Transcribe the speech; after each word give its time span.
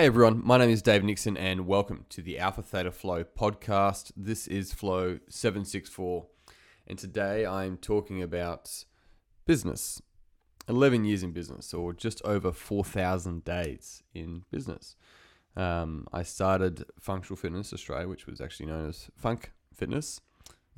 Hey 0.00 0.06
everyone, 0.06 0.40
my 0.42 0.56
name 0.56 0.70
is 0.70 0.80
Dave 0.80 1.04
Nixon 1.04 1.36
and 1.36 1.66
welcome 1.66 2.06
to 2.08 2.22
the 2.22 2.38
Alpha 2.38 2.62
Theta 2.62 2.90
Flow 2.90 3.22
podcast. 3.22 4.12
This 4.16 4.46
is 4.46 4.72
Flow 4.72 5.18
764 5.28 6.26
and 6.86 6.98
today 6.98 7.44
I'm 7.44 7.76
talking 7.76 8.22
about 8.22 8.86
business. 9.44 10.00
11 10.70 11.04
years 11.04 11.22
in 11.22 11.32
business 11.32 11.74
or 11.74 11.92
just 11.92 12.22
over 12.24 12.50
4,000 12.50 13.44
days 13.44 14.02
in 14.14 14.44
business. 14.50 14.96
Um, 15.54 16.06
I 16.14 16.22
started 16.22 16.86
Functional 16.98 17.36
Fitness 17.36 17.74
Australia, 17.74 18.08
which 18.08 18.26
was 18.26 18.40
actually 18.40 18.70
known 18.70 18.88
as 18.88 19.10
Funk 19.18 19.52
Fitness 19.74 20.22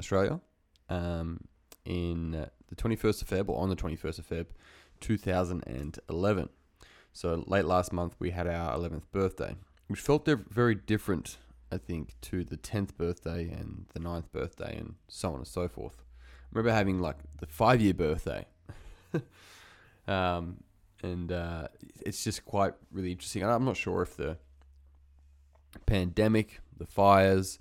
Australia, 0.00 0.41
um, 0.89 1.42
in 1.84 2.48
the 2.66 2.75
21st 2.75 3.23
of 3.23 3.28
Feb 3.28 3.48
or 3.48 3.62
on 3.62 3.69
the 3.69 3.77
21st 3.77 4.19
of 4.19 4.28
Feb 4.28 4.47
2011. 4.98 6.48
So 7.12 7.45
late 7.47 7.65
last 7.65 7.93
month, 7.93 8.16
we 8.19 8.30
had 8.30 8.47
our 8.47 8.77
11th 8.77 9.05
birthday, 9.12 9.57
which 9.89 10.01
felt 10.01 10.27
very 10.27 10.75
different, 10.75 11.37
I 11.70 11.79
think, 11.79 12.15
to 12.23 12.45
the 12.45 12.57
10th 12.57 12.97
birthday 12.97 13.51
and 13.51 13.87
the 13.93 14.01
9th 14.01 14.33
birthday 14.33 14.77
and 14.77 14.95
so 15.09 15.30
on 15.30 15.37
and 15.37 15.47
so 15.47 15.69
forth. 15.69 16.03
I 16.23 16.47
remember 16.53 16.75
having 16.75 17.01
like 17.01 17.17
the 17.39 17.47
five 17.47 17.80
year 17.80 17.95
birthday. 17.95 18.47
um, 20.09 20.62
and 21.03 21.33
uh, 21.33 21.69
it's 22.05 22.25
just 22.25 22.45
quite 22.45 22.75
really 22.91 23.12
interesting. 23.12 23.45
I'm 23.45 23.65
not 23.65 23.77
sure 23.77 24.03
if 24.03 24.17
the 24.17 24.39
pandemic, 25.87 26.61
the 26.77 26.87
fires, 26.87 27.59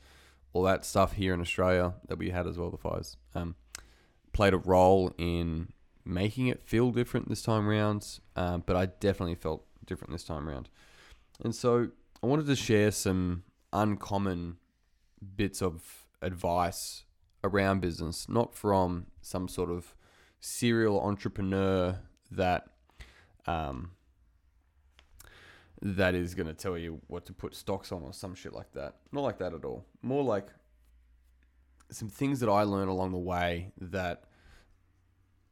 all 0.54 0.64
that 0.64 0.86
stuff 0.86 1.14
here 1.14 1.34
in 1.34 1.42
Australia 1.42 1.94
that 2.08 2.18
we 2.18 2.30
had 2.30 2.48
as 2.48 2.58
well, 2.58 2.70
the 2.70 2.78
fires, 2.78 3.18
um, 3.36 3.56
played 4.34 4.54
a 4.54 4.58
role 4.58 5.14
in 5.18 5.70
making 6.06 6.48
it 6.48 6.62
feel 6.62 6.92
different 6.92 7.30
this 7.30 7.42
time 7.42 7.68
round, 7.68 8.20
um, 8.36 8.64
but 8.66 8.76
I 8.76 8.88
definitely 8.88 9.36
felt 9.36 9.66
different 9.86 10.12
this 10.12 10.24
time 10.24 10.48
round. 10.48 10.70
And 11.44 11.56
so 11.56 11.90
I 12.24 12.28
wanted 12.28 12.48
to 12.48 12.56
share 12.56 12.92
some 12.92 13.44
uncommon 13.74 14.58
bits 15.36 15.62
of 15.62 16.06
advice 16.22 17.04
around 17.44 17.82
business, 17.82 18.30
not 18.30 18.54
from 18.54 19.08
some 19.22 19.48
sort 19.48 19.72
of 19.72 19.96
serial 20.40 21.02
entrepreneur 21.02 22.00
that 22.32 22.68
um, 23.46 23.92
that 25.82 26.14
is 26.14 26.36
going 26.36 26.48
to 26.48 26.54
tell 26.54 26.78
you 26.78 27.02
what 27.08 27.26
to 27.26 27.34
put 27.34 27.56
stocks 27.56 27.92
on 27.92 28.04
or 28.04 28.14
some 28.14 28.36
shit 28.36 28.54
like 28.54 28.72
that. 28.74 28.98
Not 29.12 29.22
like 29.22 29.40
that 29.40 29.54
at 29.54 29.66
all. 29.66 29.86
More 30.02 30.24
like 30.24 30.48
some 31.90 32.10
things 32.10 32.40
that 32.40 32.50
I 32.50 32.64
learned 32.64 32.90
along 32.90 33.12
the 33.12 33.18
way 33.18 33.72
that 33.80 34.26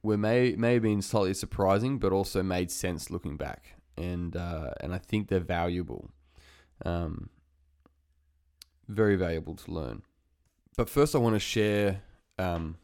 were 0.04 0.18
may 0.18 0.56
may 0.56 0.74
have 0.74 0.84
been 0.84 1.02
slightly 1.02 1.34
surprising, 1.34 2.00
but 2.00 2.12
also 2.12 2.42
made 2.44 2.72
sense 2.72 3.10
looking 3.10 3.38
back, 3.38 3.76
and 3.98 4.36
uh, 4.36 4.72
and 4.82 4.94
I 4.94 4.98
think 4.98 5.28
they're 5.28 5.40
valuable, 5.40 6.12
um, 6.86 7.30
very 8.88 9.16
valuable 9.16 9.56
to 9.56 9.72
learn. 9.72 10.04
But 10.78 10.90
first, 10.90 11.16
I 11.16 11.18
want 11.20 11.36
to 11.36 11.40
share. 11.40 12.02
Um, 12.38 12.78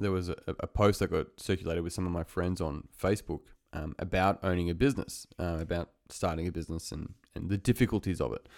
there 0.00 0.12
was 0.12 0.28
a, 0.28 0.36
a, 0.46 0.66
post 0.66 1.00
that 1.00 1.10
got 1.10 1.26
circulated 1.36 1.82
with 1.82 1.92
some 1.92 2.06
of 2.06 2.12
my 2.12 2.22
friends 2.22 2.60
on 2.60 2.86
Facebook 2.96 3.40
um, 3.72 3.94
about 3.98 4.38
owning 4.44 4.70
a 4.70 4.74
business, 4.74 5.26
uh, 5.38 5.58
about 5.60 5.90
starting 6.08 6.46
a 6.46 6.52
business, 6.52 6.92
and 6.92 7.14
and 7.34 7.50
the 7.50 7.58
difficulties 7.58 8.20
of 8.20 8.32
it. 8.32 8.48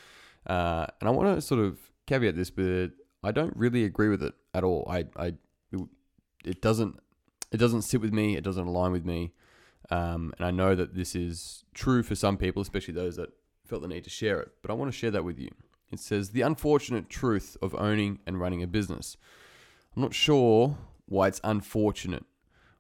Uh, 0.47 0.87
and 1.01 1.09
I 1.09 1.13
want 1.13 1.35
to 1.35 1.41
sort 1.41 1.61
of 1.61 1.79
caveat 2.07 2.37
this, 2.37 2.51
but 2.51 2.91
I 3.25 3.33
don't 3.33 3.57
really 3.57 3.85
agree 3.85 4.09
with 4.09 4.23
it 4.23 4.35
at 4.55 4.63
all. 4.63 4.87
I 4.89 5.07
I 5.17 5.35
it 6.45 6.63
doesn't 6.63 6.99
it 7.53 7.57
doesn't 7.57 7.83
sit 7.83 8.01
with 8.01 8.13
me. 8.13 8.37
It 8.37 8.45
doesn't 8.45 8.67
align 8.67 8.93
with 8.93 9.05
me. 9.05 9.33
Um, 9.91 10.33
and 10.39 10.47
I 10.47 10.51
know 10.51 10.75
that 10.75 10.95
this 10.95 11.15
is 11.15 11.65
true 11.75 12.03
for 12.03 12.15
some 12.15 12.37
people, 12.37 12.63
especially 12.63 12.95
those 12.95 13.17
that 13.17 13.31
felt 13.67 13.83
the 13.83 13.89
need 13.89 14.05
to 14.05 14.11
share 14.11 14.41
it. 14.41 14.53
But 14.63 14.71
I 14.71 14.75
want 14.75 14.91
to 14.91 14.97
share 14.97 15.11
that 15.11 15.25
with 15.25 15.39
you. 15.39 15.51
It 15.91 15.99
says 15.99 16.31
the 16.31 16.43
unfortunate 16.43 17.09
truth 17.09 17.57
of 17.61 17.75
owning 17.75 18.21
and 18.27 18.41
running 18.41 18.63
a 18.63 18.67
business. 18.67 19.17
I'm 19.97 20.03
not 20.03 20.15
sure 20.15 20.79
why 21.07 21.29
it's 21.29 21.41
unfortunate 21.43 22.25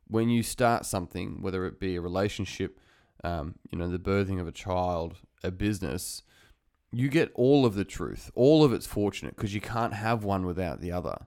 when 0.06 0.28
you 0.28 0.43
start 0.43 0.87
something, 0.87 1.41
whether 1.41 1.67
it 1.67 1.81
be 1.81 1.97
a 1.97 2.00
relationship, 2.00 2.78
um, 3.25 3.56
you 3.71 3.78
know, 3.78 3.89
the 3.89 3.99
birthing 3.99 4.41
of 4.41 4.47
a 4.47 4.53
child, 4.53 5.17
a 5.43 5.50
business. 5.50 6.23
You 6.93 7.09
get 7.09 7.31
all 7.34 7.67
of 7.67 7.75
the 7.75 7.84
truth. 7.84 8.31
All 8.34 8.65
of 8.65 8.73
it's 8.73 8.87
fortunate 8.87 9.37
because 9.37 9.55
you 9.55 9.61
can't 9.61 9.94
have 9.94 10.25
one 10.25 10.47
without 10.47 10.81
the 10.81 10.93
other. 10.93 11.27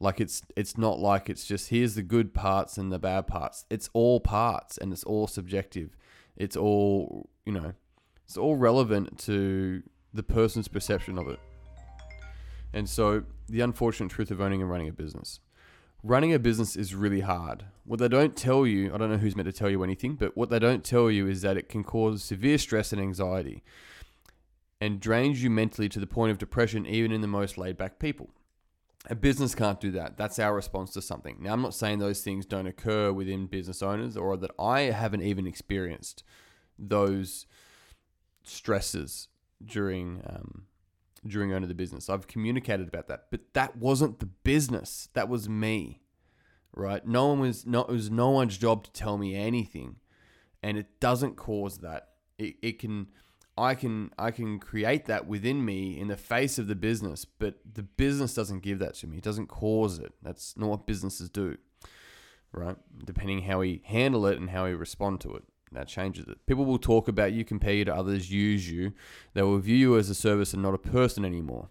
Like 0.00 0.20
it's 0.20 0.42
it's 0.56 0.76
not 0.76 0.98
like 0.98 1.30
it's 1.30 1.44
just 1.44 1.70
here's 1.70 1.94
the 1.94 2.02
good 2.02 2.34
parts 2.34 2.76
and 2.76 2.92
the 2.92 2.98
bad 2.98 3.26
parts. 3.26 3.64
It's 3.70 3.88
all 3.92 4.20
parts 4.20 4.76
and 4.76 4.92
it's 4.92 5.04
all 5.04 5.26
subjective. 5.26 5.96
It's 6.36 6.56
all, 6.56 7.30
you 7.46 7.52
know, 7.52 7.74
it's 8.24 8.36
all 8.36 8.56
relevant 8.56 9.18
to 9.20 9.82
the 10.12 10.22
person's 10.22 10.68
perception 10.68 11.18
of 11.18 11.28
it. 11.28 11.38
And 12.72 12.88
so 12.88 13.22
the 13.48 13.60
unfortunate 13.60 14.10
truth 14.10 14.30
of 14.30 14.40
owning 14.40 14.60
and 14.60 14.70
running 14.70 14.88
a 14.88 14.92
business. 14.92 15.40
Running 16.02 16.34
a 16.34 16.38
business 16.38 16.76
is 16.76 16.94
really 16.94 17.20
hard. 17.20 17.64
What 17.84 17.98
they 17.98 18.08
don't 18.08 18.36
tell 18.36 18.66
you, 18.66 18.92
I 18.92 18.98
don't 18.98 19.10
know 19.10 19.16
who's 19.16 19.36
meant 19.36 19.46
to 19.46 19.52
tell 19.52 19.70
you 19.70 19.82
anything, 19.82 20.16
but 20.16 20.36
what 20.36 20.50
they 20.50 20.58
don't 20.58 20.84
tell 20.84 21.10
you 21.10 21.26
is 21.28 21.42
that 21.42 21.56
it 21.56 21.68
can 21.68 21.82
cause 21.82 22.22
severe 22.22 22.58
stress 22.58 22.92
and 22.92 23.00
anxiety 23.00 23.62
and 24.80 25.00
drains 25.00 25.42
you 25.42 25.48
mentally 25.48 25.88
to 25.88 26.00
the 26.00 26.06
point 26.06 26.30
of 26.30 26.38
depression 26.38 26.84
even 26.84 27.10
in 27.10 27.20
the 27.20 27.26
most 27.26 27.56
laid 27.56 27.78
back 27.78 27.98
people. 27.98 28.28
A 29.10 29.14
business 29.14 29.54
can't 29.54 29.80
do 29.80 29.90
that. 29.92 30.16
That's 30.16 30.38
our 30.38 30.54
response 30.54 30.92
to 30.94 31.02
something. 31.02 31.36
Now, 31.40 31.52
I'm 31.52 31.60
not 31.60 31.74
saying 31.74 31.98
those 31.98 32.22
things 32.22 32.46
don't 32.46 32.66
occur 32.66 33.12
within 33.12 33.46
business 33.46 33.82
owners 33.82 34.16
or 34.16 34.36
that 34.38 34.52
I 34.58 34.82
haven't 34.82 35.22
even 35.22 35.46
experienced 35.46 36.24
those 36.78 37.46
stresses 38.42 39.28
during 39.64 40.22
um, 40.26 40.66
during 41.26 41.52
owning 41.52 41.68
the 41.68 41.74
business. 41.74 42.08
I've 42.08 42.26
communicated 42.26 42.88
about 42.88 43.08
that, 43.08 43.26
but 43.30 43.40
that 43.54 43.76
wasn't 43.76 44.20
the 44.20 44.26
business. 44.26 45.08
That 45.14 45.28
was 45.28 45.48
me, 45.48 46.00
right? 46.72 47.06
No 47.06 47.28
one 47.28 47.40
was 47.40 47.66
not. 47.66 47.88
It 47.88 47.92
was 47.92 48.10
no 48.10 48.30
one's 48.30 48.58
job 48.58 48.84
to 48.84 48.92
tell 48.92 49.18
me 49.18 49.34
anything, 49.34 49.96
and 50.62 50.76
it 50.76 51.00
doesn't 51.00 51.36
cause 51.36 51.78
that. 51.78 52.08
It, 52.38 52.56
it 52.62 52.78
can 52.78 53.08
I 53.56 53.74
can 53.74 54.10
I 54.18 54.30
can 54.30 54.58
create 54.58 55.06
that 55.06 55.26
within 55.26 55.64
me 55.64 55.98
in 55.98 56.08
the 56.08 56.16
face 56.16 56.58
of 56.58 56.66
the 56.66 56.74
business, 56.74 57.24
but 57.24 57.58
the 57.74 57.82
business 57.82 58.34
doesn't 58.34 58.62
give 58.62 58.78
that 58.80 58.94
to 58.96 59.06
me. 59.06 59.18
It 59.18 59.24
doesn't 59.24 59.46
cause 59.46 59.98
it. 59.98 60.12
That's 60.22 60.56
not 60.56 60.70
what 60.70 60.86
businesses 60.86 61.28
do. 61.30 61.56
Right? 62.52 62.76
Depending 63.04 63.42
how 63.42 63.60
we 63.60 63.82
handle 63.84 64.26
it 64.26 64.38
and 64.38 64.50
how 64.50 64.64
we 64.64 64.74
respond 64.74 65.20
to 65.22 65.34
it. 65.34 65.44
That 65.72 65.88
changes 65.88 66.26
it. 66.28 66.38
People 66.46 66.64
will 66.64 66.78
talk 66.78 67.08
about 67.08 67.32
you, 67.32 67.44
compare 67.44 67.74
you 67.74 67.84
to 67.84 67.94
others, 67.94 68.30
use 68.30 68.70
you. 68.70 68.92
They 69.34 69.42
will 69.42 69.58
view 69.58 69.76
you 69.76 69.98
as 69.98 70.08
a 70.08 70.14
service 70.14 70.52
and 70.52 70.62
not 70.62 70.74
a 70.74 70.78
person 70.78 71.24
anymore. 71.24 71.68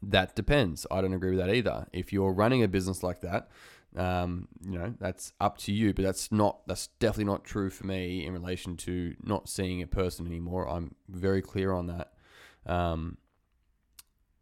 That 0.00 0.36
depends. 0.36 0.86
I 0.90 1.00
don't 1.00 1.12
agree 1.12 1.30
with 1.30 1.40
that 1.40 1.52
either. 1.52 1.88
If 1.92 2.12
you're 2.12 2.32
running 2.32 2.62
a 2.62 2.68
business 2.68 3.02
like 3.02 3.20
that, 3.22 3.48
um, 3.96 4.48
you 4.60 4.78
know, 4.78 4.94
that's 4.98 5.32
up 5.40 5.58
to 5.58 5.72
you, 5.72 5.94
but 5.94 6.04
that's 6.04 6.30
not 6.30 6.66
that's 6.66 6.88
definitely 6.98 7.24
not 7.24 7.44
true 7.44 7.70
for 7.70 7.86
me 7.86 8.24
in 8.24 8.32
relation 8.32 8.76
to 8.78 9.14
not 9.22 9.48
seeing 9.48 9.82
a 9.82 9.86
person 9.86 10.26
anymore. 10.26 10.68
I'm 10.68 10.94
very 11.08 11.42
clear 11.42 11.72
on 11.72 11.86
that. 11.86 12.12
Um, 12.66 13.16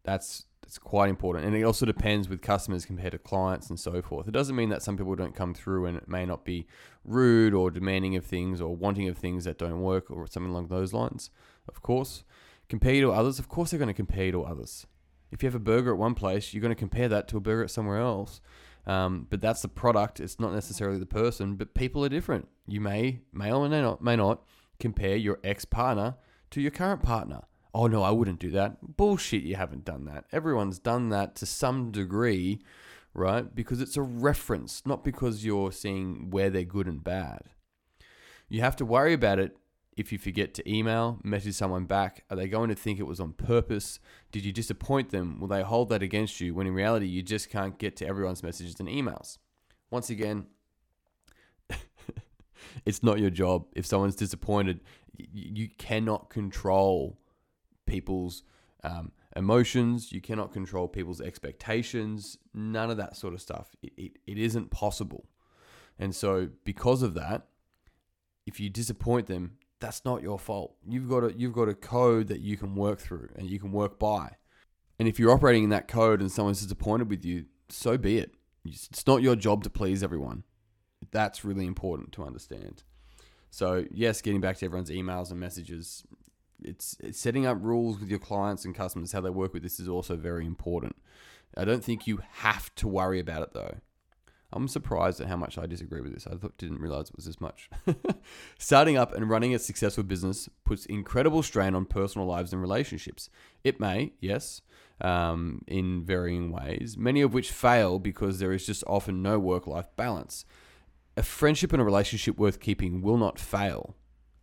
that's 0.03 0.45
that's 0.61 0.77
quite 0.77 1.09
important, 1.09 1.45
and 1.45 1.55
it 1.55 1.63
also 1.63 1.85
depends 1.85 2.27
with 2.27 2.41
customers 2.41 2.85
compared 2.85 3.13
to 3.13 3.19
clients 3.19 3.69
and 3.69 3.79
so 3.79 4.01
forth. 4.01 4.27
It 4.27 4.31
doesn't 4.31 4.55
mean 4.55 4.69
that 4.69 4.83
some 4.83 4.97
people 4.97 5.15
don't 5.15 5.35
come 5.35 5.53
through 5.53 5.85
and 5.85 5.95
it 5.95 6.09
may 6.09 6.25
not 6.25 6.43
be 6.43 6.67
rude 7.05 7.53
or 7.53 7.71
demanding 7.71 8.17
of 8.17 8.25
things 8.25 8.59
or 8.59 8.75
wanting 8.75 9.07
of 9.07 9.17
things 9.17 9.45
that 9.45 9.57
don't 9.57 9.81
work 9.81 10.11
or 10.11 10.27
something 10.27 10.51
along 10.51 10.67
those 10.67 10.91
lines. 10.91 11.29
Of 11.69 11.81
course, 11.81 12.25
compare 12.67 12.99
to 12.99 13.11
others. 13.11 13.39
Of 13.39 13.47
course, 13.47 13.71
they're 13.71 13.79
going 13.79 13.87
to 13.87 13.93
compare 13.93 14.31
to 14.31 14.43
others. 14.43 14.85
If 15.31 15.41
you 15.41 15.47
have 15.47 15.55
a 15.55 15.59
burger 15.59 15.91
at 15.91 15.97
one 15.97 16.15
place, 16.15 16.53
you're 16.53 16.61
going 16.61 16.75
to 16.75 16.75
compare 16.75 17.09
that 17.09 17.27
to 17.29 17.37
a 17.37 17.41
burger 17.41 17.63
at 17.63 17.71
somewhere 17.71 17.99
else. 17.99 18.41
Um, 18.87 19.27
but 19.29 19.41
that's 19.41 19.61
the 19.61 19.67
product. 19.67 20.19
It's 20.19 20.39
not 20.39 20.53
necessarily 20.53 20.97
the 20.97 21.05
person. 21.05 21.55
But 21.55 21.75
people 21.75 22.03
are 22.03 22.09
different. 22.09 22.47
You 22.67 22.81
may, 22.81 23.19
may 23.31 23.51
or 23.51 23.67
may 23.67 23.81
not, 23.81 24.01
may 24.01 24.15
not 24.15 24.43
compare 24.79 25.15
your 25.15 25.39
ex 25.43 25.65
partner 25.65 26.15
to 26.51 26.61
your 26.61 26.71
current 26.71 27.03
partner. 27.03 27.41
Oh 27.73 27.87
no, 27.87 28.01
I 28.01 28.11
wouldn't 28.11 28.39
do 28.39 28.49
that. 28.51 28.97
Bullshit. 28.97 29.43
You 29.43 29.55
haven't 29.55 29.85
done 29.85 30.05
that. 30.05 30.25
Everyone's 30.31 30.79
done 30.79 31.09
that 31.09 31.35
to 31.35 31.45
some 31.45 31.91
degree, 31.91 32.61
right? 33.13 33.53
Because 33.53 33.81
it's 33.81 33.97
a 33.97 34.01
reference, 34.01 34.81
not 34.85 35.03
because 35.03 35.45
you're 35.45 35.71
seeing 35.71 36.29
where 36.29 36.49
they're 36.49 36.63
good 36.63 36.87
and 36.87 37.03
bad. 37.03 37.41
You 38.49 38.61
have 38.61 38.77
to 38.77 38.85
worry 38.85 39.13
about 39.13 39.39
it 39.39 39.57
if 39.97 40.11
you 40.11 40.19
forget 40.19 40.53
to 40.53 40.71
email, 40.71 41.19
message 41.23 41.55
someone 41.55 41.85
back, 41.85 42.23
are 42.29 42.37
they 42.37 42.47
going 42.47 42.69
to 42.69 42.75
think 42.75 42.99
it 42.99 43.07
was 43.07 43.19
on 43.19 43.33
purpose? 43.33 43.99
Did 44.31 44.45
you 44.45 44.53
disappoint 44.53 45.09
them? 45.09 45.39
Will 45.39 45.47
they 45.47 45.63
hold 45.63 45.89
that 45.89 46.03
against 46.03 46.39
you 46.39 46.53
when 46.53 46.67
in 46.67 46.73
reality 46.75 47.07
you 47.07 47.23
just 47.23 47.49
can't 47.49 47.79
get 47.79 47.95
to 47.97 48.07
everyone's 48.07 48.43
messages 48.43 48.79
and 48.79 48.87
emails? 48.87 49.39
Once 49.89 50.11
again, 50.11 50.45
it's 52.85 53.01
not 53.01 53.19
your 53.19 53.31
job. 53.31 53.65
If 53.75 53.87
someone's 53.87 54.15
disappointed, 54.15 54.81
you 55.17 55.67
cannot 55.79 56.29
control 56.29 57.17
people's 57.87 58.43
um, 58.83 59.11
emotions. 59.35 60.11
You 60.11 60.21
cannot 60.21 60.53
control 60.53 60.87
people's 60.87 61.21
expectations. 61.21 62.37
None 62.53 62.91
of 62.91 62.97
that 62.97 63.15
sort 63.15 63.33
of 63.33 63.41
stuff. 63.41 63.75
It, 63.81 63.93
it, 63.97 64.11
it 64.27 64.37
isn't 64.37 64.69
possible. 64.69 65.25
And 65.97 66.13
so, 66.13 66.49
because 66.63 67.01
of 67.01 67.15
that, 67.15 67.47
if 68.45 68.59
you 68.59 68.69
disappoint 68.69 69.25
them, 69.25 69.57
that's 69.79 70.03
not 70.05 70.21
your 70.21 70.39
fault. 70.39 70.75
You've 70.87 71.09
got 71.09 71.23
a 71.23 71.33
you've 71.33 71.53
got 71.53 71.69
a 71.69 71.73
code 71.73 72.27
that 72.27 72.41
you 72.41 72.57
can 72.57 72.75
work 72.75 72.99
through 72.99 73.29
and 73.35 73.49
you 73.49 73.59
can 73.59 73.71
work 73.71 73.99
by. 73.99 74.31
And 74.99 75.07
if 75.07 75.19
you're 75.19 75.31
operating 75.31 75.65
in 75.65 75.69
that 75.69 75.87
code 75.87 76.21
and 76.21 76.31
someone's 76.31 76.61
disappointed 76.61 77.09
with 77.09 77.23
you, 77.23 77.45
so 77.69 77.97
be 77.97 78.17
it. 78.17 78.31
It's 78.65 79.05
not 79.05 79.21
your 79.21 79.35
job 79.35 79.63
to 79.63 79.69
please 79.69 80.03
everyone. 80.03 80.43
That's 81.11 81.45
really 81.45 81.65
important 81.65 82.11
to 82.13 82.23
understand. 82.23 82.83
So, 83.49 83.85
yes, 83.91 84.21
getting 84.21 84.41
back 84.41 84.57
to 84.57 84.65
everyone's 84.65 84.89
emails 84.89 85.31
and 85.31 85.39
messages, 85.39 86.03
it's, 86.63 86.97
it's 86.99 87.19
setting 87.19 87.45
up 87.45 87.57
rules 87.61 87.99
with 87.99 88.09
your 88.09 88.19
clients 88.19 88.65
and 88.65 88.75
customers, 88.75 89.11
how 89.11 89.21
they 89.21 89.29
work 89.29 89.53
with 89.53 89.63
this 89.63 89.79
is 89.79 89.87
also 89.87 90.15
very 90.17 90.45
important. 90.45 90.95
I 91.55 91.63
don't 91.63 91.83
think 91.83 92.07
you 92.07 92.19
have 92.33 92.73
to 92.75 92.87
worry 92.87 93.19
about 93.19 93.43
it 93.43 93.53
though. 93.53 93.77
I'm 94.53 94.67
surprised 94.69 95.19
at 95.19 95.27
how 95.27 95.35
much 95.35 95.57
I 95.57 95.65
disagree 95.65 95.99
with 95.99 96.13
this. 96.13 96.25
I 96.25 96.35
thought, 96.35 96.57
didn't 96.57 96.79
realize 96.79 97.09
it 97.09 97.15
was 97.15 97.25
this 97.25 97.41
much. 97.41 97.69
Starting 98.57 98.97
up 98.97 99.13
and 99.13 99.29
running 99.29 99.53
a 99.53 99.59
successful 99.59 100.03
business 100.03 100.47
puts 100.63 100.85
incredible 100.85 101.43
strain 101.43 101.75
on 101.75 101.85
personal 101.85 102.27
lives 102.27 102.53
and 102.53 102.61
relationships. 102.61 103.29
It 103.65 103.79
may, 103.79 104.13
yes, 104.21 104.61
um, 105.01 105.63
in 105.67 106.03
varying 106.03 106.51
ways, 106.51 106.95
many 106.97 107.21
of 107.21 107.33
which 107.33 107.51
fail 107.51 107.99
because 107.99 108.39
there 108.39 108.53
is 108.53 108.65
just 108.65 108.85
often 108.87 109.21
no 109.21 109.37
work 109.37 109.67
life 109.67 109.89
balance. 109.97 110.45
A 111.17 111.23
friendship 111.23 111.73
and 111.73 111.81
a 111.81 111.85
relationship 111.85 112.37
worth 112.37 112.61
keeping 112.61 113.01
will 113.01 113.17
not 113.17 113.39
fail. 113.39 113.95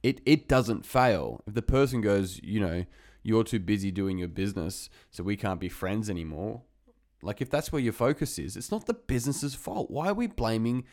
It, 0.02 0.20
it 0.26 0.48
doesn't 0.48 0.84
fail. 0.84 1.42
If 1.46 1.54
the 1.54 1.62
person 1.62 2.02
goes, 2.02 2.38
you 2.42 2.60
know, 2.60 2.84
you're 3.22 3.44
too 3.44 3.58
busy 3.58 3.90
doing 3.90 4.18
your 4.18 4.28
business, 4.28 4.90
so 5.10 5.22
we 5.22 5.36
can't 5.36 5.60
be 5.60 5.70
friends 5.70 6.10
anymore, 6.10 6.60
like 7.24 7.40
if 7.40 7.50
that's 7.50 7.72
where 7.72 7.82
your 7.82 7.92
focus 7.92 8.38
is, 8.38 8.56
it's 8.56 8.70
not 8.70 8.86
the 8.86 8.94
business's 8.94 9.54
fault. 9.54 9.90
Why 9.90 10.08
are 10.08 10.14
we 10.14 10.26
blaming 10.26 10.84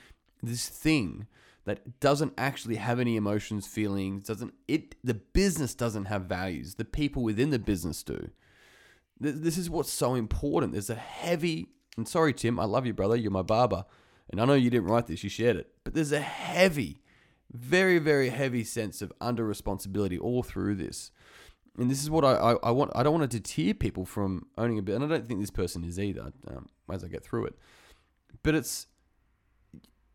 this 0.42 0.68
thing 0.68 1.28
that 1.66 2.00
doesn't 2.00 2.34
actually 2.38 2.78
have 2.78 3.00
any 3.00 3.16
emotions, 3.16 3.68
feelings, 3.68 4.24
doesn't 4.24 4.54
it 4.68 4.96
the 5.04 5.14
business 5.14 5.76
doesn't 5.76 6.06
have 6.06 6.24
values. 6.24 6.76
The 6.76 6.86
people 6.86 7.24
within 7.24 7.52
the 7.52 7.60
business 7.60 8.02
do. 8.02 8.32
This 9.20 9.58
is 9.58 9.70
what's 9.70 9.92
so 9.92 10.16
important. 10.16 10.74
There's 10.74 10.90
a 10.90 10.96
heavy 10.96 11.68
and 11.98 12.08
sorry 12.08 12.34
Tim, 12.34 12.60
I 12.60 12.66
love 12.66 12.86
you 12.86 12.94
brother, 12.94 13.16
you're 13.16 13.32
my 13.32 13.44
barber. 13.44 13.86
And 14.30 14.40
I 14.40 14.46
know 14.46 14.54
you 14.54 14.70
didn't 14.70 14.88
write 14.88 15.08
this, 15.08 15.24
you 15.24 15.30
shared 15.30 15.58
it. 15.58 15.74
But 15.84 15.94
there's 15.94 16.12
a 16.12 16.22
heavy 16.22 17.02
very 17.54 18.00
very 18.00 18.30
heavy 18.30 18.64
sense 18.64 19.02
of 19.02 19.12
under 19.20 19.44
responsibility 19.44 20.18
all 20.18 20.42
through 20.42 20.74
this 20.74 21.12
and 21.78 21.90
this 21.90 22.02
is 22.02 22.10
what 22.10 22.26
I, 22.26 22.34
I, 22.34 22.52
I, 22.64 22.72
want. 22.72 22.92
I 22.96 23.04
don't 23.04 23.18
want 23.18 23.30
to 23.30 23.40
deter 23.40 23.74
people 23.74 24.06
from 24.06 24.48
owning 24.58 24.78
a 24.78 24.82
bit, 24.82 24.96
and 24.96 25.06
I 25.06 25.08
don't 25.08 25.28
think 25.28 25.40
this 25.40 25.52
person 25.52 25.84
is 25.84 26.00
either. 26.00 26.32
Um, 26.48 26.68
as 26.92 27.04
I 27.04 27.08
get 27.08 27.24
through 27.24 27.46
it, 27.46 27.56
but 28.44 28.54
it's 28.54 28.88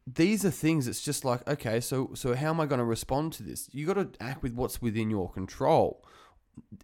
these 0.07 0.45
are 0.45 0.51
things. 0.51 0.87
It's 0.87 1.03
just 1.03 1.25
like 1.25 1.47
okay, 1.49 1.81
so 1.81 2.11
so 2.15 2.35
how 2.35 2.51
am 2.51 2.61
I 2.61 2.67
going 2.67 2.79
to 2.79 2.85
respond 2.85 3.33
to 3.35 3.43
this? 3.43 3.69
You 3.73 3.87
got 3.87 3.95
to 3.95 4.11
act 4.23 4.43
with 4.43 4.53
what's 4.53 4.83
within 4.83 5.11
your 5.11 5.31
control, 5.31 6.05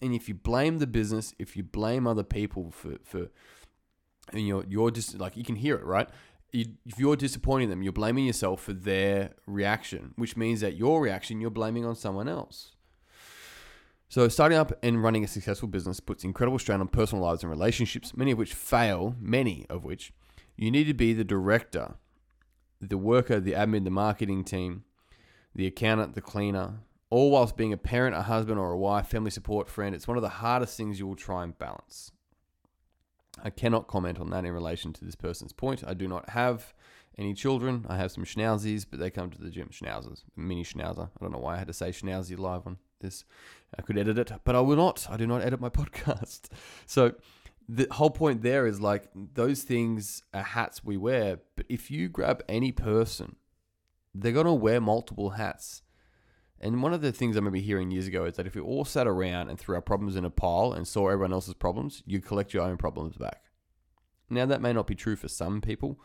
and 0.00 0.14
if 0.14 0.28
you 0.28 0.34
blame 0.34 0.78
the 0.78 0.86
business, 0.86 1.34
if 1.38 1.56
you 1.56 1.62
blame 1.62 2.06
other 2.06 2.24
people 2.24 2.70
for 2.70 2.96
for, 3.04 3.28
and 4.32 4.46
you're 4.46 4.64
you're 4.66 4.90
just 4.90 5.18
like 5.18 5.36
you 5.36 5.44
can 5.44 5.56
hear 5.56 5.76
it 5.76 5.84
right. 5.84 6.08
If 6.54 6.98
you're 6.98 7.16
disappointing 7.16 7.70
them, 7.70 7.82
you're 7.82 7.94
blaming 7.94 8.26
yourself 8.26 8.62
for 8.62 8.74
their 8.74 9.30
reaction, 9.46 10.12
which 10.16 10.36
means 10.36 10.60
that 10.60 10.76
your 10.76 11.00
reaction 11.00 11.40
you're 11.40 11.50
blaming 11.50 11.86
on 11.86 11.94
someone 11.94 12.28
else. 12.28 12.72
So, 14.12 14.28
starting 14.28 14.58
up 14.58 14.74
and 14.82 15.02
running 15.02 15.24
a 15.24 15.26
successful 15.26 15.68
business 15.68 15.98
puts 15.98 16.22
incredible 16.22 16.58
strain 16.58 16.82
on 16.82 16.88
personal 16.88 17.24
lives 17.24 17.42
and 17.42 17.50
relationships, 17.50 18.14
many 18.14 18.32
of 18.32 18.36
which 18.36 18.52
fail, 18.52 19.16
many 19.18 19.64
of 19.70 19.84
which. 19.84 20.12
You 20.54 20.70
need 20.70 20.84
to 20.84 20.92
be 20.92 21.14
the 21.14 21.24
director, 21.24 21.94
the 22.78 22.98
worker, 22.98 23.40
the 23.40 23.52
admin, 23.52 23.84
the 23.84 23.90
marketing 23.90 24.44
team, 24.44 24.84
the 25.54 25.66
accountant, 25.66 26.14
the 26.14 26.20
cleaner, 26.20 26.80
all 27.08 27.30
whilst 27.30 27.56
being 27.56 27.72
a 27.72 27.78
parent, 27.78 28.14
a 28.14 28.20
husband, 28.20 28.58
or 28.58 28.72
a 28.72 28.76
wife, 28.76 29.06
family 29.06 29.30
support, 29.30 29.70
friend. 29.70 29.94
It's 29.94 30.06
one 30.06 30.18
of 30.18 30.22
the 30.22 30.28
hardest 30.28 30.76
things 30.76 30.98
you 30.98 31.06
will 31.06 31.16
try 31.16 31.42
and 31.42 31.58
balance. 31.58 32.12
I 33.42 33.48
cannot 33.48 33.88
comment 33.88 34.20
on 34.20 34.28
that 34.28 34.44
in 34.44 34.52
relation 34.52 34.92
to 34.92 35.06
this 35.06 35.14
person's 35.14 35.54
point. 35.54 35.84
I 35.86 35.94
do 35.94 36.06
not 36.06 36.28
have 36.28 36.74
any 37.16 37.32
children. 37.32 37.86
I 37.88 37.96
have 37.96 38.12
some 38.12 38.26
schnauzies, 38.26 38.84
but 38.90 39.00
they 39.00 39.08
come 39.08 39.30
to 39.30 39.40
the 39.40 39.48
gym. 39.48 39.70
Schnauzers, 39.72 40.24
mini 40.36 40.64
schnauzer. 40.64 41.08
I 41.08 41.18
don't 41.18 41.32
know 41.32 41.38
why 41.38 41.54
I 41.54 41.58
had 41.58 41.68
to 41.68 41.72
say 41.72 41.92
schnauzie 41.92 42.38
live 42.38 42.66
on 42.66 42.76
this. 43.02 43.24
I 43.78 43.82
could 43.82 43.98
edit 43.98 44.18
it, 44.18 44.32
but 44.44 44.54
I 44.54 44.60
will 44.60 44.76
not. 44.76 45.06
I 45.10 45.16
do 45.16 45.26
not 45.26 45.42
edit 45.42 45.60
my 45.60 45.68
podcast. 45.70 46.48
So 46.86 47.14
the 47.68 47.86
whole 47.92 48.10
point 48.10 48.42
there 48.42 48.66
is 48.66 48.80
like 48.80 49.08
those 49.14 49.62
things 49.62 50.22
are 50.34 50.42
hats 50.42 50.84
we 50.84 50.96
wear. 50.96 51.38
But 51.56 51.66
if 51.68 51.90
you 51.90 52.08
grab 52.08 52.42
any 52.48 52.72
person, 52.72 53.36
they're 54.14 54.32
going 54.32 54.46
to 54.46 54.52
wear 54.52 54.80
multiple 54.80 55.30
hats. 55.30 55.82
And 56.60 56.82
one 56.82 56.92
of 56.92 57.00
the 57.00 57.12
things 57.12 57.34
I 57.34 57.40
remember 57.40 57.58
hearing 57.58 57.90
years 57.90 58.06
ago 58.06 58.24
is 58.24 58.36
that 58.36 58.46
if 58.46 58.54
we 58.54 58.60
all 58.60 58.84
sat 58.84 59.08
around 59.08 59.48
and 59.48 59.58
threw 59.58 59.74
our 59.74 59.80
problems 59.80 60.14
in 60.14 60.24
a 60.24 60.30
pile 60.30 60.72
and 60.72 60.86
saw 60.86 61.08
everyone 61.08 61.32
else's 61.32 61.54
problems, 61.54 62.02
you 62.06 62.20
collect 62.20 62.54
your 62.54 62.62
own 62.62 62.76
problems 62.76 63.16
back. 63.16 63.42
Now, 64.30 64.46
that 64.46 64.62
may 64.62 64.72
not 64.72 64.86
be 64.86 64.94
true 64.94 65.16
for 65.16 65.28
some 65.28 65.60
people, 65.60 66.00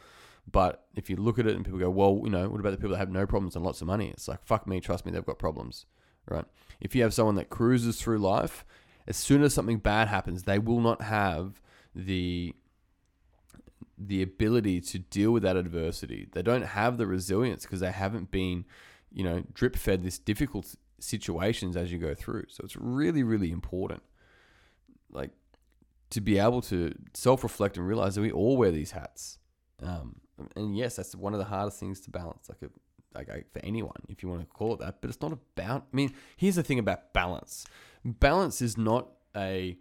but 0.51 0.87
if 0.95 1.09
you 1.09 1.15
look 1.15 1.37
at 1.37 1.45
it 1.45 1.55
and 1.55 1.63
people 1.63 1.79
go, 1.79 1.91
well, 1.91 2.21
you 2.23 2.31
know, 2.31 2.49
what 2.49 2.59
about 2.59 2.71
the 2.71 2.77
people 2.77 2.91
that 2.91 2.97
have 2.97 3.11
no 3.11 3.27
problems 3.27 3.55
and 3.55 3.63
lots 3.63 3.81
of 3.81 3.87
money? 3.87 4.09
It's 4.09 4.27
like, 4.27 4.43
fuck 4.45 4.67
me, 4.67 4.79
trust 4.79 5.05
me, 5.05 5.11
they've 5.11 5.25
got 5.25 5.37
problems 5.37 5.85
right? 6.27 6.45
If 6.79 6.95
you 6.95 7.03
have 7.03 7.13
someone 7.13 7.35
that 7.35 7.49
cruises 7.49 7.99
through 7.99 8.19
life, 8.19 8.65
as 9.07 9.17
soon 9.17 9.41
as 9.43 9.53
something 9.53 9.77
bad 9.77 10.07
happens, 10.07 10.43
they 10.43 10.59
will 10.59 10.81
not 10.81 11.01
have 11.01 11.61
the 11.95 12.53
the 13.97 14.21
ability 14.21 14.79
to 14.79 14.99
deal 14.99 15.31
with 15.31 15.41
that 15.43 15.57
adversity. 15.57 16.27
They 16.31 16.43
don't 16.43 16.61
have 16.61 16.97
the 16.97 17.07
resilience 17.07 17.63
because 17.63 17.79
they 17.79 17.91
haven't 17.91 18.29
been, 18.29 18.65
you 19.11 19.23
know, 19.23 19.43
drip 19.53 19.75
fed 19.75 20.03
this 20.03 20.19
difficult 20.19 20.75
situations 20.99 21.75
as 21.75 21.91
you 21.91 21.97
go 21.97 22.13
through. 22.13 22.45
So 22.49 22.61
it's 22.63 22.75
really, 22.75 23.23
really 23.23 23.51
important, 23.51 24.03
like, 25.11 25.31
to 26.11 26.21
be 26.21 26.37
able 26.37 26.61
to 26.63 26.93
self 27.13 27.43
reflect 27.43 27.77
and 27.77 27.87
realize 27.87 28.15
that 28.15 28.21
we 28.21 28.31
all 28.31 28.55
wear 28.55 28.71
these 28.71 28.91
hats. 28.91 29.39
Um, 29.81 30.21
and 30.55 30.77
yes, 30.77 30.95
that's 30.95 31.15
one 31.15 31.33
of 31.33 31.39
the 31.39 31.45
hardest 31.45 31.79
things 31.79 31.99
to 32.01 32.11
balance. 32.11 32.49
Like, 32.49 32.69
like 33.15 33.27
for 33.51 33.59
anyone, 33.63 34.01
if 34.09 34.21
you 34.21 34.29
want 34.29 34.41
to 34.41 34.47
call 34.47 34.73
it 34.73 34.79
that. 34.79 35.01
But 35.01 35.09
it's 35.09 35.21
not 35.21 35.31
about. 35.31 35.87
I 35.91 35.95
mean, 35.95 36.13
here's 36.35 36.55
the 36.55 36.63
thing 36.63 36.79
about 36.79 37.13
balance. 37.13 37.65
Balance 38.03 38.61
is 38.61 38.77
not 38.77 39.09
a 39.35 39.77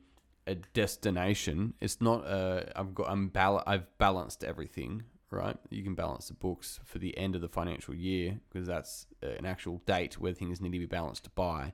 a 0.46 0.54
destination. 0.54 1.74
It's 1.80 2.00
not 2.00 2.24
a 2.26 2.72
I've 2.76 2.94
got 2.94 3.10
I'm 3.10 3.28
bal- 3.28 3.64
I've 3.66 3.86
balanced 3.98 4.44
everything. 4.44 5.04
Right, 5.28 5.56
you 5.70 5.82
can 5.82 5.96
balance 5.96 6.28
the 6.28 6.34
books 6.34 6.78
for 6.84 6.98
the 6.98 7.16
end 7.18 7.34
of 7.34 7.40
the 7.40 7.48
financial 7.48 7.94
year 7.94 8.38
because 8.48 8.68
that's 8.68 9.06
uh, 9.24 9.30
an 9.30 9.44
actual 9.44 9.82
date 9.84 10.20
where 10.20 10.32
things 10.32 10.60
need 10.60 10.70
to 10.70 10.78
be 10.78 10.86
balanced 10.86 11.34
by. 11.34 11.72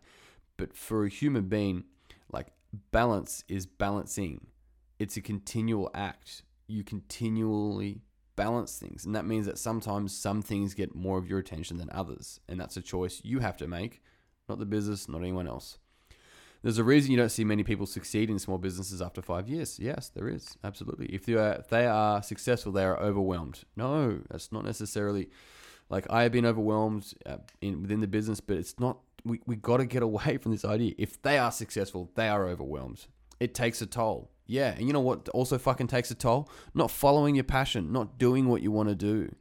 But 0.57 0.75
for 0.75 1.05
a 1.05 1.11
human 1.11 1.49
being, 1.49 1.85
like 2.33 2.47
balance 2.93 3.45
is 3.49 3.67
balancing. 3.67 4.47
It's 4.99 5.19
a 5.19 5.21
continual 5.21 5.91
act. 5.95 6.45
You 6.67 6.83
continually 6.83 8.01
balance 8.37 8.79
things. 8.79 9.05
And 9.05 9.15
that 9.15 9.27
means 9.27 9.47
that 9.47 9.59
sometimes 9.59 10.17
some 10.17 10.43
things 10.43 10.75
get 10.75 10.95
more 10.95 11.19
of 11.19 11.29
your 11.29 11.39
attention 11.39 11.79
than 11.79 11.91
others. 11.93 12.41
And 12.49 12.61
that's 12.61 12.77
a 12.77 12.83
choice 12.83 13.21
you 13.25 13.41
have 13.41 13.57
to 13.59 13.69
make, 13.69 14.03
not 14.49 14.59
the 14.59 14.67
business, 14.67 15.09
not 15.09 15.21
anyone 15.21 15.49
else. 15.49 15.79
There's 16.63 16.79
a 16.79 16.85
reason 16.85 17.11
you 17.11 17.17
don't 17.17 17.29
see 17.29 17.45
many 17.45 17.65
people 17.65 17.87
succeed 17.87 18.31
in 18.31 18.39
small 18.39 18.59
businesses 18.59 19.03
after 19.03 19.21
five 19.21 19.49
years. 19.49 19.81
Yes, 19.81 20.09
there 20.09 20.29
is. 20.29 20.57
Absolutely. 20.63 21.07
If 21.07 21.27
they 21.27 21.35
are, 21.35 21.55
if 21.55 21.69
they 21.69 21.87
are 21.87 22.23
successful, 22.23 22.71
they 22.71 22.85
are 22.85 22.99
overwhelmed. 22.99 23.65
No, 23.77 24.21
that's 24.31 24.53
not 24.53 24.65
necessarily 24.65 25.29
like 25.91 26.07
I 26.09 26.23
have 26.23 26.33
been 26.33 26.47
overwhelmed 26.47 27.15
uh, 27.27 27.37
in 27.61 27.83
within 27.83 28.01
the 28.01 28.07
business, 28.07 28.41
but 28.41 28.57
it's 28.57 28.81
not. 28.81 28.99
We, 29.25 29.41
we 29.47 29.57
got 29.57 29.77
to 29.77 29.87
get 29.87 30.03
away 30.11 30.39
from 30.39 30.53
this 30.53 30.65
idea. 30.65 30.95
If 30.99 31.21
they 31.23 31.39
are 31.39 31.53
successful, 31.53 32.11
they 32.15 32.29
are 32.29 32.49
overwhelmed. 32.49 33.07
It 33.39 33.55
takes 33.55 33.83
a 33.83 33.87
toll. 33.87 34.32
Yeah, 34.47 34.75
and 34.77 34.87
you 34.87 34.93
know 34.93 35.01
what 35.01 35.29
also 35.31 35.59
fucking 35.59 35.87
takes 35.87 36.11
a 36.11 36.15
toll? 36.15 36.49
Not 36.75 36.91
following 36.91 37.35
your 37.35 37.45
passion, 37.45 37.93
not 37.93 38.19
doing 38.19 38.49
what 38.49 38.63
you 38.63 38.71
want 38.71 38.89
to 38.89 38.95
do, 38.95 39.35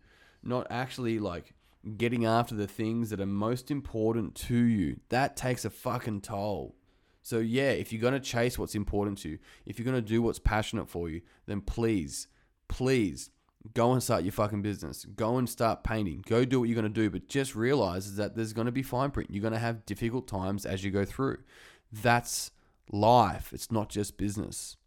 not 0.43 0.67
actually 0.69 1.19
like 1.19 1.53
getting 1.97 2.25
after 2.25 2.55
the 2.55 2.67
things 2.67 3.09
that 3.09 3.19
are 3.19 3.25
most 3.25 3.71
important 3.71 4.35
to 4.35 4.55
you. 4.55 4.99
That 5.09 5.35
takes 5.35 5.65
a 5.65 5.69
fucking 5.69 6.21
toll. 6.21 6.75
So 7.23 7.39
yeah, 7.39 7.71
if 7.71 7.91
you're 7.91 8.01
going 8.01 8.13
to 8.13 8.19
chase 8.19 8.57
what's 8.57 8.75
important 8.75 9.19
to 9.19 9.29
you, 9.29 9.39
if 9.65 9.77
you're 9.77 9.85
going 9.85 9.95
to 9.95 10.01
do 10.01 10.21
what's 10.21 10.39
passionate 10.39 10.89
for 10.89 11.09
you, 11.09 11.21
then 11.45 11.61
please, 11.61 12.27
please 12.67 13.29
go 13.73 13.93
and 13.93 14.01
start 14.01 14.23
your 14.23 14.31
fucking 14.31 14.61
business. 14.61 15.05
Go 15.05 15.37
and 15.37 15.47
start 15.47 15.83
painting. 15.83 16.23
Go 16.27 16.45
do 16.45 16.59
what 16.59 16.69
you're 16.69 16.79
going 16.79 16.91
to 16.91 17.01
do, 17.01 17.09
but 17.09 17.27
just 17.27 17.55
realize 17.55 18.15
that 18.15 18.35
there's 18.35 18.53
going 18.53 18.65
to 18.65 18.71
be 18.71 18.83
fine 18.83 19.11
print. 19.11 19.29
You're 19.31 19.41
going 19.41 19.53
to 19.53 19.59
have 19.59 19.85
difficult 19.85 20.27
times 20.27 20.65
as 20.65 20.83
you 20.83 20.91
go 20.91 21.05
through. 21.05 21.39
That's 21.91 22.51
life. 22.91 23.51
It's 23.53 23.71
not 23.71 23.89
just 23.89 24.17
business 24.17 24.77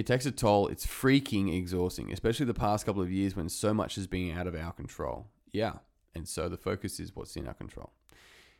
it 0.00 0.06
takes 0.06 0.24
a 0.24 0.30
toll. 0.30 0.66
It's 0.68 0.86
freaking 0.86 1.54
exhausting, 1.54 2.10
especially 2.10 2.46
the 2.46 2.54
past 2.54 2.86
couple 2.86 3.02
of 3.02 3.12
years 3.12 3.36
when 3.36 3.50
so 3.50 3.74
much 3.74 3.96
has 3.96 4.06
been 4.06 4.34
out 4.34 4.46
of 4.46 4.54
our 4.54 4.72
control. 4.72 5.26
Yeah. 5.52 5.74
And 6.14 6.26
so 6.26 6.48
the 6.48 6.56
focus 6.56 6.98
is 6.98 7.14
what's 7.14 7.36
in 7.36 7.46
our 7.46 7.52
control. 7.52 7.92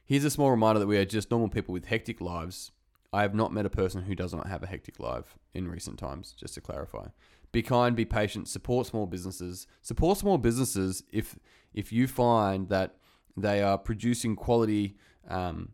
Here's 0.05 0.25
a 0.25 0.31
small 0.31 0.51
reminder 0.51 0.81
that 0.81 0.87
we 0.87 0.99
are 0.99 1.07
just 1.07 1.31
normal 1.31 1.49
people 1.49 1.73
with 1.73 1.87
hectic 1.87 2.21
lives. 2.21 2.73
I 3.11 3.23
have 3.23 3.35
not 3.35 3.55
met 3.55 3.65
a 3.65 3.71
person 3.71 4.03
who 4.03 4.15
does 4.15 4.35
not 4.35 4.49
have 4.49 4.63
a 4.63 4.67
hectic 4.67 5.01
life 5.01 5.39
in 5.55 5.67
recent 5.67 5.99
times, 5.99 6.35
just 6.39 6.53
to 6.57 6.61
clarify. 6.61 7.07
Be 7.53 7.63
kind, 7.63 7.97
be 7.97 8.05
patient, 8.05 8.47
support 8.47 8.89
small 8.89 9.07
businesses. 9.07 9.67
Support 9.81 10.19
small 10.19 10.37
businesses 10.37 11.05
if 11.11 11.39
if 11.73 11.91
you 11.91 12.07
find 12.07 12.69
that 12.69 12.97
they 13.35 13.63
are 13.63 13.79
producing 13.79 14.37
quality. 14.37 14.99
Um, 15.27 15.71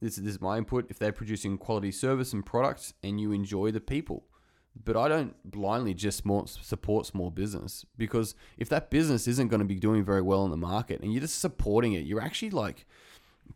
this, 0.00 0.16
this 0.16 0.34
is 0.34 0.40
my 0.40 0.58
input. 0.58 0.90
If 0.90 0.98
they're 0.98 1.12
producing 1.12 1.56
quality 1.56 1.92
service 1.92 2.32
and 2.32 2.44
products, 2.44 2.94
and 3.04 3.20
you 3.20 3.30
enjoy 3.30 3.70
the 3.70 3.80
people, 3.80 4.24
but 4.84 4.96
I 4.96 5.08
don't 5.08 5.34
blindly 5.44 5.94
just 5.94 6.22
support 6.22 7.06
small 7.06 7.30
business 7.30 7.84
because 7.96 8.34
if 8.56 8.68
that 8.68 8.90
business 8.90 9.26
isn't 9.26 9.48
going 9.48 9.60
to 9.60 9.66
be 9.66 9.78
doing 9.78 10.04
very 10.04 10.22
well 10.22 10.44
in 10.44 10.50
the 10.50 10.56
market 10.56 11.00
and 11.00 11.12
you're 11.12 11.22
just 11.22 11.40
supporting 11.40 11.94
it, 11.94 12.06
you're 12.06 12.20
actually 12.20 12.50
like 12.50 12.86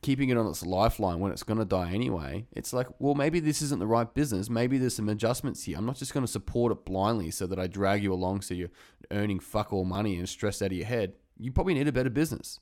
keeping 0.00 0.31
it 0.31 0.38
on 0.38 0.47
its 0.47 0.64
lifeline 0.64 1.21
when 1.21 1.31
it's 1.31 1.42
going 1.42 1.59
to 1.59 1.64
die 1.64 1.92
anyway. 1.92 2.47
It's 2.52 2.73
like, 2.73 2.88
well, 2.99 3.14
maybe 3.14 3.40
this 3.40 3.62
isn't 3.62 3.78
the 3.78 3.87
right 3.87 4.12
business. 4.12 4.49
Maybe 4.49 4.78
there's 4.78 4.97
some 4.97 5.09
adjustments 5.09 5.64
here. 5.64 5.76
I'm 5.76 5.87
not 5.87 5.97
just 5.97 6.14
going 6.14 6.25
to 6.25 6.33
support 6.33 6.73
it 6.73 6.85
blindly 6.85 7.31
so 7.31 7.47
that 7.47 7.59
I 7.59 7.66
drag 7.66 8.02
you 8.02 8.12
along 8.12 8.40
so 8.42 8.54
you're 8.54 8.71
earning 9.11 9.38
fuck 9.38 9.73
all 9.73 9.85
money 9.85 10.16
and 10.16 10.28
stressed 10.28 10.62
out 10.62 10.66
of 10.66 10.73
your 10.73 10.87
head. 10.87 11.14
You 11.38 11.52
probably 11.52 11.75
need 11.75 11.88
a 11.88 11.92
better 11.92 12.11
business. 12.11 12.59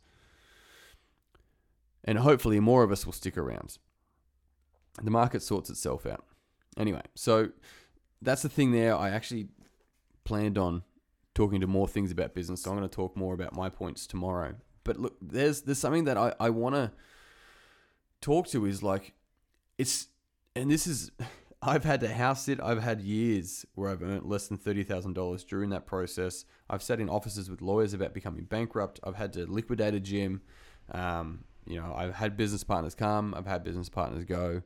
And 2.04 2.19
hopefully, 2.19 2.61
more 2.61 2.83
of 2.83 2.90
us 2.90 3.04
will 3.04 3.12
stick 3.12 3.37
around. 3.37 3.78
The 5.02 5.11
market 5.11 5.42
sorts 5.42 5.71
itself 5.71 6.07
out. 6.07 6.25
Anyway, 6.76 7.02
so 7.14 7.50
that's 8.22 8.42
the 8.42 8.48
thing 8.48 8.72
there. 8.72 8.94
I 8.94 9.10
actually 9.10 9.48
planned 10.24 10.58
on 10.58 10.82
talking 11.34 11.60
to 11.60 11.66
more 11.66 11.88
things 11.88 12.10
about 12.10 12.34
business. 12.34 12.62
So 12.62 12.70
I'm 12.70 12.76
going 12.76 12.88
to 12.88 12.94
talk 12.94 13.16
more 13.16 13.34
about 13.34 13.54
my 13.54 13.68
points 13.68 14.06
tomorrow. 14.06 14.54
But 14.84 14.98
look, 14.98 15.16
there's 15.20 15.62
there's 15.62 15.78
something 15.78 16.04
that 16.04 16.16
I, 16.16 16.34
I 16.40 16.50
want 16.50 16.74
to 16.74 16.90
talk 18.20 18.48
to 18.48 18.66
is 18.66 18.82
like 18.82 19.14
it's 19.78 20.08
and 20.56 20.70
this 20.70 20.86
is 20.86 21.10
I've 21.62 21.84
had 21.84 22.00
to 22.00 22.08
house 22.08 22.44
sit. 22.44 22.58
I've 22.60 22.82
had 22.82 23.02
years 23.02 23.66
where 23.74 23.90
I've 23.90 24.02
earned 24.02 24.24
less 24.24 24.48
than 24.48 24.56
thirty 24.56 24.82
thousand 24.82 25.12
dollars 25.12 25.44
during 25.44 25.70
that 25.70 25.86
process. 25.86 26.44
I've 26.68 26.82
sat 26.82 27.00
in 27.00 27.08
offices 27.08 27.50
with 27.50 27.60
lawyers 27.60 27.92
about 27.92 28.14
becoming 28.14 28.44
bankrupt. 28.44 28.98
I've 29.04 29.16
had 29.16 29.32
to 29.34 29.44
liquidate 29.46 29.94
a 29.94 30.00
gym. 30.00 30.40
Um, 30.92 31.44
you 31.66 31.78
know, 31.78 31.94
I've 31.94 32.14
had 32.14 32.36
business 32.36 32.64
partners 32.64 32.94
come. 32.94 33.34
I've 33.36 33.46
had 33.46 33.62
business 33.62 33.88
partners 33.88 34.24
go 34.24 34.62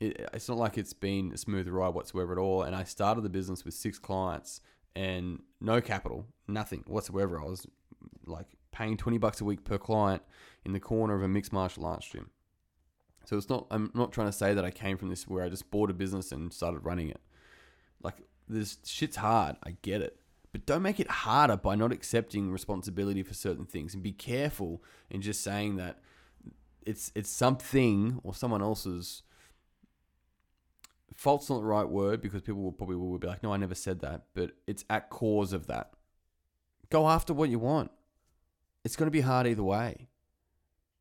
it, 0.00 0.28
it's 0.32 0.48
not 0.48 0.58
like 0.58 0.78
it's 0.78 0.94
been 0.94 1.30
a 1.32 1.36
smooth 1.36 1.68
ride 1.68 1.94
whatsoever 1.94 2.32
at 2.32 2.38
all. 2.38 2.62
And 2.62 2.74
I 2.74 2.84
started 2.84 3.20
the 3.22 3.28
business 3.28 3.64
with 3.64 3.74
six 3.74 3.98
clients 3.98 4.62
and 4.96 5.42
no 5.60 5.80
capital, 5.80 6.26
nothing 6.48 6.82
whatsoever. 6.86 7.40
I 7.40 7.44
was 7.44 7.66
like 8.26 8.46
paying 8.72 8.96
20 8.96 9.18
bucks 9.18 9.40
a 9.40 9.44
week 9.44 9.64
per 9.64 9.78
client 9.78 10.22
in 10.64 10.72
the 10.72 10.80
corner 10.80 11.14
of 11.14 11.22
a 11.22 11.28
mixed 11.28 11.52
martial 11.52 11.84
arts 11.84 12.08
gym. 12.08 12.30
So 13.26 13.36
it's 13.36 13.50
not, 13.50 13.66
I'm 13.70 13.90
not 13.94 14.12
trying 14.12 14.28
to 14.28 14.32
say 14.32 14.54
that 14.54 14.64
I 14.64 14.70
came 14.70 14.96
from 14.96 15.10
this 15.10 15.28
where 15.28 15.44
I 15.44 15.50
just 15.50 15.70
bought 15.70 15.90
a 15.90 15.94
business 15.94 16.32
and 16.32 16.52
started 16.52 16.80
running 16.80 17.10
it. 17.10 17.20
Like, 18.02 18.16
this 18.48 18.78
shit's 18.84 19.16
hard. 19.16 19.56
I 19.62 19.76
get 19.82 20.00
it. 20.00 20.16
But 20.52 20.66
don't 20.66 20.82
make 20.82 20.98
it 20.98 21.08
harder 21.08 21.56
by 21.56 21.76
not 21.76 21.92
accepting 21.92 22.50
responsibility 22.50 23.22
for 23.22 23.34
certain 23.34 23.66
things 23.66 23.94
and 23.94 24.02
be 24.02 24.12
careful 24.12 24.82
in 25.08 25.22
just 25.22 25.44
saying 25.44 25.76
that 25.76 26.00
it's 26.84 27.12
it's 27.14 27.30
something 27.30 28.18
or 28.24 28.34
someone 28.34 28.62
else's 28.62 29.22
fault's 31.14 31.50
not 31.50 31.58
the 31.58 31.66
right 31.66 31.88
word 31.88 32.22
because 32.22 32.42
people 32.42 32.62
will 32.62 32.72
probably 32.72 32.96
will 32.96 33.18
be 33.18 33.26
like, 33.26 33.42
no, 33.42 33.52
I 33.52 33.56
never 33.56 33.74
said 33.74 34.00
that, 34.00 34.24
but 34.34 34.52
it's 34.66 34.84
at 34.88 35.10
cause 35.10 35.52
of 35.52 35.66
that. 35.66 35.92
Go 36.90 37.08
after 37.08 37.32
what 37.32 37.50
you 37.50 37.58
want. 37.58 37.90
It's 38.84 38.96
going 38.96 39.06
to 39.06 39.12
be 39.12 39.20
hard 39.20 39.46
either 39.46 39.62
way, 39.62 40.08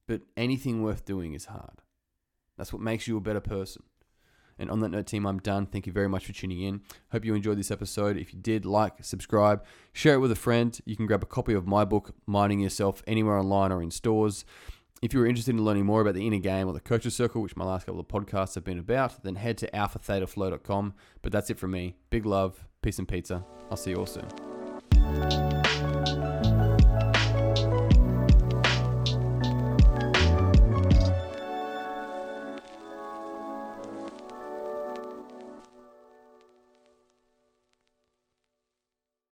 but 0.08 0.22
anything 0.36 0.84
worth 0.84 1.06
doing 1.06 1.34
is 1.34 1.46
hard. 1.46 1.82
That's 2.58 2.74
what 2.74 2.82
makes 2.82 3.08
you 3.08 3.18
a 3.18 3.22
better 3.22 3.40
person. 3.40 3.84
And 4.60 4.70
on 4.70 4.82
that 4.82 4.90
note, 4.90 5.08
team, 5.08 5.26
I'm 5.26 5.40
done. 5.40 5.66
Thank 5.66 5.88
you 5.88 5.94
very 5.94 6.10
much 6.10 6.26
for 6.26 6.34
tuning 6.34 6.62
in. 6.62 6.82
Hope 7.14 7.24
you 7.24 7.34
enjoyed 7.34 7.58
this 7.58 7.72
episode. 7.72 8.18
If 8.18 8.34
you 8.34 8.40
did, 8.40 8.66
like, 8.66 9.06
subscribe, 9.06 9.64
share 9.94 10.16
it 10.16 10.20
with 10.20 10.34
a 10.34 10.36
friend. 10.36 10.78
You 10.86 10.98
can 10.98 11.06
grab 11.06 11.24
a 11.24 11.26
copy 11.26 11.54
of 11.54 11.66
my 11.66 11.86
book, 11.86 12.14
Mining 12.26 12.60
Yourself, 12.60 13.02
anywhere 13.08 13.38
online 13.38 13.72
or 13.72 13.82
in 13.82 13.90
stores. 13.90 14.44
If 15.02 15.14
you're 15.14 15.26
interested 15.26 15.56
in 15.56 15.64
learning 15.64 15.86
more 15.86 16.02
about 16.02 16.16
the 16.16 16.28
inner 16.28 16.40
game 16.40 16.68
or 16.68 16.74
the 16.74 16.82
coaches 16.82 17.16
circle, 17.16 17.42
which 17.42 17.56
my 17.56 17.64
last 17.64 17.86
couple 17.86 18.02
of 18.02 18.08
podcasts 18.08 18.56
have 18.56 18.66
been 18.66 18.80
about, 18.80 19.24
then 19.24 19.36
head 19.36 19.58
to 19.60 19.72
alphathetaflow.com. 19.72 20.94
But 21.22 21.32
that's 21.32 21.50
it 21.50 21.58
from 21.58 21.72
me. 21.72 21.96
Big 22.10 22.26
love, 22.26 22.66
peace 22.82 23.00
and 23.00 23.08
pizza. 23.08 23.46
I'll 23.72 23.78
see 23.78 23.92
you 23.92 23.98
all 23.98 24.06
soon. 24.06 25.59